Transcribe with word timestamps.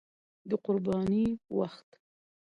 د 0.49 0.51
قربانۍ 0.65 1.25
وخت 1.57 1.87